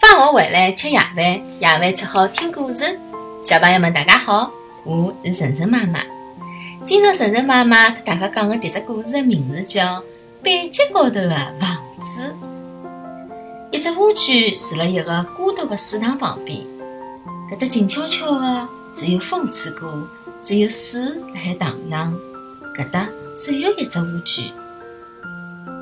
[0.00, 1.18] 放学回来吃夜饭，
[1.58, 2.98] 夜饭吃好听故事。
[3.42, 4.48] 小朋友们，大家好，
[4.84, 6.00] 我是晨晨妈妈。
[6.84, 9.84] 今朝晨晨妈妈给大家讲的迭只故事的名字叫
[10.40, 12.22] 《背脊高头的房子》。
[13.72, 16.60] 一只乌龟住辣一个孤独的水塘旁边，
[17.50, 20.06] 搿搭静悄悄的，只有风吹过，
[20.40, 22.14] 只有水辣海荡漾。
[22.78, 24.52] 搿搭只有一只乌龟。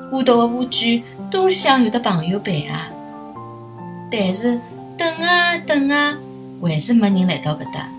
[0.09, 2.89] 孤独的乌龟多想有得朋友陪啊！
[4.09, 4.59] 但是
[4.97, 6.17] 等啊等啊，
[6.61, 7.89] 还是没人来到搿搭。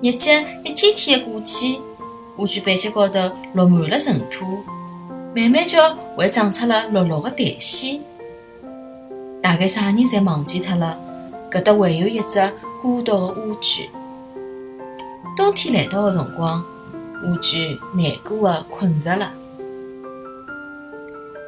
[0.00, 1.78] 日节一天天的过去，
[2.36, 3.18] 乌龟背脊高头
[3.54, 4.62] 落满了尘土，
[5.34, 8.00] 慢慢叫还长出了绿绿的苔藓。
[9.42, 10.96] 大概啥人侪忘记脱了，
[11.50, 12.40] 搿搭还有一只
[12.80, 13.88] 孤独的乌龟。
[15.36, 16.64] 冬天来到的辰光，
[17.24, 19.32] 乌龟难过的困着了。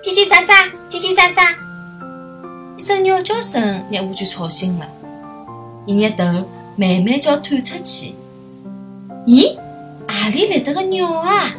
[0.02, 1.63] 叽叽喳喳，叽叽喳喳。
[2.84, 4.86] 一声鸟叫声让乌龟吵醒了，
[5.86, 6.22] 伊热头
[6.76, 8.14] 慢慢叫探出去。
[9.26, 9.56] 咦，
[10.06, 11.50] 何里来得个鸟啊？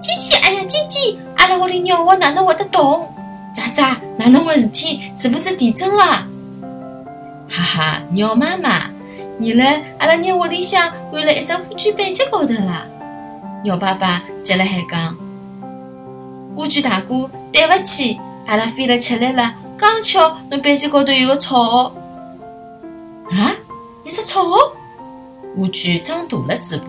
[0.00, 3.12] 叽叽，哎呀，叽叽，阿拉屋里鸟窝哪能会得动？
[3.52, 5.00] 喳喳，哪能回事体？
[5.16, 6.24] 是不是地震了？
[7.48, 8.84] 哈哈，鸟妈妈，
[9.40, 12.86] 原来阿拉鸟窝里向安了一只乌龟背脊高头啦！
[13.64, 15.16] 鸟爸爸接了海讲。
[16.54, 21.92] 乌龟大哥，对勿起，阿拉飞了吃力了，刚巧侬背脊高头有个草盒。
[23.30, 23.54] 啊，
[24.04, 24.72] 一只草盒？
[25.54, 26.86] 乌龟张大了嘴巴。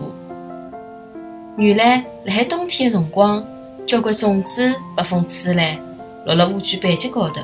[1.56, 3.44] 原来，辣海冬天的辰光，
[3.86, 5.78] 交关种子被风吹来，
[6.26, 7.40] 落了乌龟背脊高头。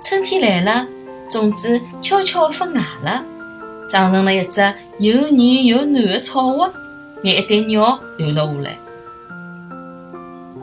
[0.00, 0.86] 春天来了，
[1.28, 3.24] 种子悄悄发芽了，
[3.88, 4.60] 长成了一只
[4.98, 6.72] 又软又嫩的草窝，
[7.24, 8.78] 让一对鸟留了下来。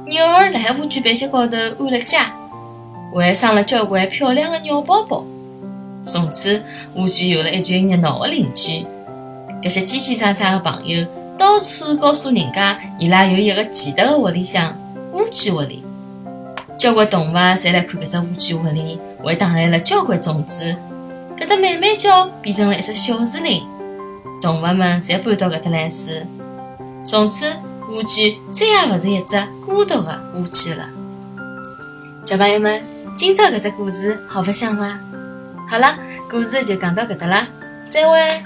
[0.05, 2.31] 鸟儿辣海乌龟背脊高头安了家，
[3.19, 5.25] 还生了交关漂亮的鸟宝宝。
[6.03, 6.61] 从此，
[6.95, 8.85] 乌龟有了一群热闹的邻居。
[9.61, 11.05] 搿些叽叽喳喳的朋友
[11.37, 14.75] 到处告诉人家，伊拉有一个奇特的窝里向——
[15.13, 15.83] 乌龟窝里。
[16.77, 20.75] 交关动物侪来看搿只乌龟窝里，还打来了交关种子。
[21.37, 23.63] 搿搭慢慢叫变成了一只小树林，
[24.41, 26.11] 动物们侪搬到搿搭来住。
[27.03, 27.45] 从此。
[27.89, 29.35] 乌龟再也勿是一只
[29.65, 30.87] 孤独的乌龟了。
[32.23, 32.81] 小朋友们，
[33.21, 34.97] 今朝搿只故事好白相伐？
[35.69, 35.95] 好了，
[36.27, 37.47] 故事就讲到搿搭了，
[37.87, 38.43] 再会。